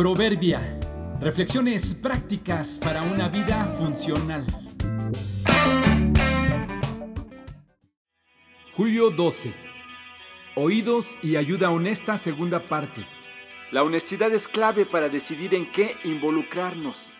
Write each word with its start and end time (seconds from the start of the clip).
Proverbia. 0.00 0.80
Reflexiones 1.20 1.92
prácticas 1.92 2.80
para 2.82 3.02
una 3.02 3.28
vida 3.28 3.66
funcional. 3.66 4.46
Julio 8.74 9.10
12. 9.10 9.54
Oídos 10.56 11.18
y 11.22 11.36
ayuda 11.36 11.70
honesta 11.70 12.16
segunda 12.16 12.64
parte. 12.64 13.06
La 13.72 13.82
honestidad 13.82 14.32
es 14.32 14.48
clave 14.48 14.86
para 14.86 15.10
decidir 15.10 15.54
en 15.54 15.70
qué 15.70 15.96
involucrarnos. 16.04 17.12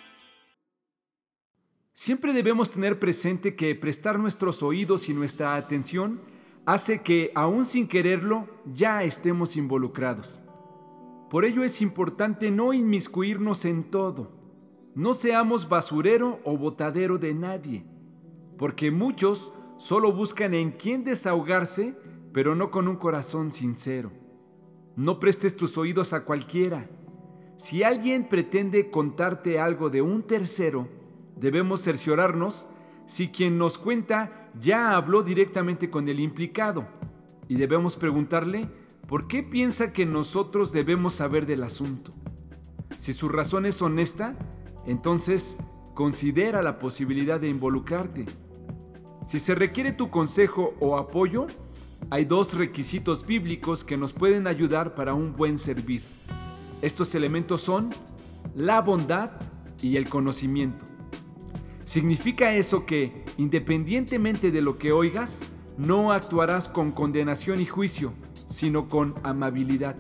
Siempre 1.92 2.32
debemos 2.32 2.70
tener 2.70 2.98
presente 2.98 3.56
que 3.56 3.74
prestar 3.74 4.18
nuestros 4.18 4.62
oídos 4.62 5.10
y 5.10 5.12
nuestra 5.12 5.54
atención 5.56 6.22
hace 6.64 7.02
que, 7.02 7.30
aún 7.34 7.66
sin 7.66 7.86
quererlo, 7.86 8.48
ya 8.64 9.02
estemos 9.02 9.58
involucrados. 9.58 10.40
Por 11.30 11.44
ello 11.44 11.62
es 11.62 11.80
importante 11.80 12.50
no 12.50 12.72
inmiscuirnos 12.72 13.64
en 13.64 13.84
todo. 13.84 14.32
No 14.96 15.14
seamos 15.14 15.68
basurero 15.68 16.40
o 16.42 16.58
botadero 16.58 17.18
de 17.18 17.32
nadie, 17.34 17.84
porque 18.58 18.90
muchos 18.90 19.52
solo 19.78 20.12
buscan 20.12 20.54
en 20.54 20.72
quién 20.72 21.04
desahogarse, 21.04 21.94
pero 22.32 22.56
no 22.56 22.72
con 22.72 22.88
un 22.88 22.96
corazón 22.96 23.52
sincero. 23.52 24.10
No 24.96 25.20
prestes 25.20 25.56
tus 25.56 25.78
oídos 25.78 26.12
a 26.12 26.24
cualquiera. 26.24 26.90
Si 27.56 27.84
alguien 27.84 28.28
pretende 28.28 28.90
contarte 28.90 29.60
algo 29.60 29.88
de 29.88 30.02
un 30.02 30.24
tercero, 30.24 30.88
debemos 31.36 31.80
cerciorarnos 31.80 32.68
si 33.06 33.28
quien 33.28 33.56
nos 33.56 33.78
cuenta 33.78 34.50
ya 34.60 34.96
habló 34.96 35.22
directamente 35.22 35.90
con 35.90 36.08
el 36.08 36.18
implicado 36.18 36.88
y 37.46 37.54
debemos 37.54 37.96
preguntarle 37.96 38.68
¿por 39.10 39.26
qué 39.26 39.42
piensa 39.42 39.92
que 39.92 40.06
nosotros 40.06 40.70
debemos 40.70 41.14
saber 41.14 41.44
del 41.44 41.64
asunto? 41.64 42.12
Si 42.96 43.12
su 43.12 43.28
razón 43.28 43.66
es 43.66 43.82
honesta, 43.82 44.36
entonces 44.86 45.56
considera 45.94 46.62
la 46.62 46.78
posibilidad 46.78 47.40
de 47.40 47.48
involucrarte. 47.48 48.26
Si 49.26 49.40
se 49.40 49.56
requiere 49.56 49.90
tu 49.90 50.10
consejo 50.10 50.74
o 50.78 50.96
apoyo, 50.96 51.48
hay 52.08 52.24
dos 52.24 52.54
requisitos 52.54 53.26
bíblicos 53.26 53.82
que 53.82 53.96
nos 53.96 54.12
pueden 54.12 54.46
ayudar 54.46 54.94
para 54.94 55.12
un 55.12 55.34
buen 55.34 55.58
servir. 55.58 56.04
Estos 56.80 57.12
elementos 57.16 57.62
son 57.62 57.90
la 58.54 58.80
bondad 58.80 59.32
y 59.82 59.96
el 59.96 60.08
conocimiento. 60.08 60.84
Significa 61.84 62.54
eso 62.54 62.86
que, 62.86 63.24
independientemente 63.38 64.52
de 64.52 64.62
lo 64.62 64.78
que 64.78 64.92
oigas, 64.92 65.46
no 65.76 66.12
actuarás 66.12 66.68
con 66.68 66.92
condenación 66.92 67.60
y 67.60 67.66
juicio, 67.66 68.12
sino 68.50 68.88
con 68.88 69.14
amabilidad. 69.22 69.96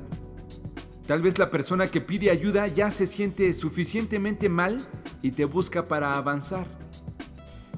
Tal 1.06 1.22
vez 1.22 1.38
la 1.38 1.50
persona 1.50 1.90
que 1.90 2.00
pide 2.00 2.30
ayuda 2.30 2.66
ya 2.66 2.90
se 2.90 3.06
siente 3.06 3.52
suficientemente 3.52 4.48
mal 4.48 4.86
y 5.22 5.30
te 5.30 5.44
busca 5.44 5.88
para 5.88 6.16
avanzar. 6.16 6.66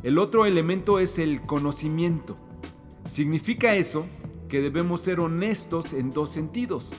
El 0.02 0.18
otro 0.18 0.46
elemento 0.46 0.98
es 0.98 1.18
el 1.18 1.42
conocimiento. 1.42 2.36
Significa 3.06 3.76
eso 3.76 4.06
que 4.48 4.60
debemos 4.60 5.00
ser 5.00 5.20
honestos 5.20 5.92
en 5.92 6.10
dos 6.10 6.30
sentidos. 6.30 6.94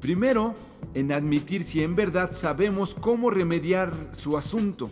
Primero, 0.00 0.54
en 0.94 1.12
admitir 1.12 1.62
si 1.62 1.82
en 1.82 1.94
verdad 1.94 2.32
sabemos 2.32 2.94
cómo 2.94 3.30
remediar 3.30 3.92
su 4.12 4.36
asunto. 4.36 4.90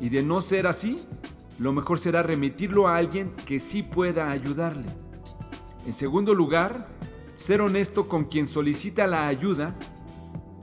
Y 0.00 0.10
de 0.10 0.22
no 0.22 0.40
ser 0.40 0.66
así, 0.66 0.98
lo 1.58 1.72
mejor 1.72 1.98
será 1.98 2.22
remitirlo 2.22 2.86
a 2.86 2.96
alguien 2.96 3.32
que 3.46 3.58
sí 3.58 3.82
pueda 3.82 4.30
ayudarle. 4.30 4.86
En 5.86 5.92
segundo 5.92 6.34
lugar, 6.34 6.93
ser 7.34 7.60
honesto 7.60 8.08
con 8.08 8.24
quien 8.24 8.46
solicita 8.46 9.06
la 9.06 9.26
ayuda 9.26 9.76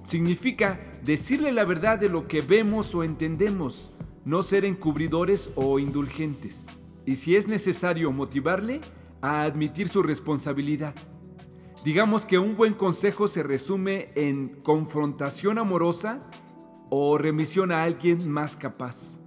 significa 0.03 0.79
decirle 1.03 1.51
la 1.51 1.65
verdad 1.65 1.99
de 1.99 2.09
lo 2.09 2.27
que 2.27 2.41
vemos 2.41 2.93
o 2.95 3.03
entendemos, 3.03 3.91
no 4.25 4.41
ser 4.41 4.65
encubridores 4.65 5.51
o 5.55 5.79
indulgentes. 5.79 6.67
Y 7.05 7.15
si 7.15 7.35
es 7.35 7.47
necesario 7.47 8.11
motivarle 8.11 8.81
a 9.21 9.43
admitir 9.43 9.87
su 9.87 10.03
responsabilidad. 10.03 10.95
Digamos 11.83 12.25
que 12.25 12.39
un 12.39 12.55
buen 12.55 12.73
consejo 12.73 13.27
se 13.27 13.43
resume 13.43 14.11
en 14.15 14.61
confrontación 14.63 15.57
amorosa 15.57 16.29
o 16.89 17.17
remisión 17.17 17.71
a 17.71 17.83
alguien 17.83 18.29
más 18.29 18.55
capaz. 18.55 19.19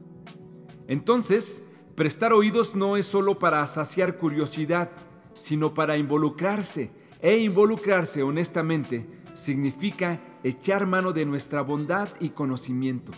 Entonces, 0.87 1.65
prestar 1.94 2.33
oídos 2.33 2.75
no 2.75 2.97
es 2.97 3.06
solo 3.06 3.38
para 3.38 3.66
saciar 3.66 4.16
curiosidad, 4.16 4.91
sino 5.34 5.75
para 5.75 5.97
involucrarse 5.97 6.91
e 7.25 7.39
involucrarse 7.39 8.23
honestamente 8.23 9.07
significa 9.33 10.21
echar 10.43 10.85
mano 10.85 11.15
de 11.15 11.25
nuestra 11.25 11.62
bondad 11.62 12.07
y 12.21 12.29
conocimiento. 12.29 13.12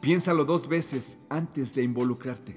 Piénsalo 0.00 0.44
dos 0.44 0.66
veces 0.66 1.20
antes 1.30 1.72
de 1.76 1.84
involucrarte. 1.84 2.56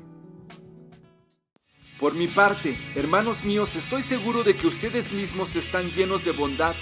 Por 2.00 2.16
mi 2.16 2.28
parte, 2.28 2.76
hermanos 2.96 3.46
míos, 3.46 3.76
estoy 3.76 4.02
seguro 4.02 4.44
de 4.44 4.56
que 4.56 4.66
ustedes 4.66 5.14
mismos 5.14 5.56
están 5.56 5.92
llenos 5.92 6.26
de 6.26 6.32
bondad, 6.32 6.74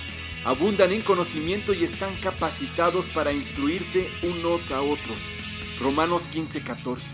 abundan 0.46 0.94
en 0.94 1.02
conocimiento 1.02 1.74
y 1.74 1.84
están 1.84 2.16
capacitados 2.24 3.10
para 3.10 3.34
instruirse 3.34 4.08
unos 4.24 4.72
a 4.72 4.82
otros. 4.82 5.20
Romanos 5.82 6.26
15:14 6.34 7.12